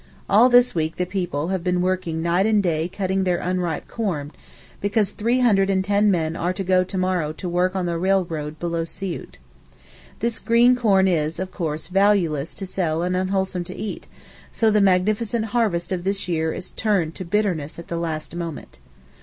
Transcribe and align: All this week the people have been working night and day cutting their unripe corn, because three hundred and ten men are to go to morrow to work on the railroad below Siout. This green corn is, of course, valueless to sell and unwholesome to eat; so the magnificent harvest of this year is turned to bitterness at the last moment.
All 0.27 0.49
this 0.49 0.73
week 0.73 0.95
the 0.95 1.05
people 1.05 1.49
have 1.49 1.63
been 1.63 1.79
working 1.79 2.23
night 2.23 2.47
and 2.47 2.63
day 2.63 2.87
cutting 2.87 3.23
their 3.23 3.37
unripe 3.37 3.87
corn, 3.87 4.31
because 4.79 5.11
three 5.11 5.41
hundred 5.41 5.69
and 5.69 5.85
ten 5.85 6.09
men 6.09 6.35
are 6.35 6.53
to 6.53 6.63
go 6.63 6.83
to 6.83 6.97
morrow 6.97 7.31
to 7.33 7.47
work 7.47 7.75
on 7.75 7.85
the 7.85 7.99
railroad 7.99 8.57
below 8.57 8.83
Siout. 8.83 9.37
This 10.17 10.39
green 10.39 10.75
corn 10.75 11.07
is, 11.07 11.39
of 11.39 11.51
course, 11.51 11.85
valueless 11.85 12.55
to 12.55 12.65
sell 12.65 13.03
and 13.03 13.15
unwholesome 13.15 13.63
to 13.65 13.75
eat; 13.77 14.07
so 14.51 14.71
the 14.71 14.81
magnificent 14.81 15.45
harvest 15.45 15.91
of 15.91 16.03
this 16.03 16.27
year 16.27 16.51
is 16.51 16.71
turned 16.71 17.13
to 17.13 17.23
bitterness 17.23 17.77
at 17.77 17.87
the 17.87 17.95
last 17.97 18.35
moment. 18.35 18.79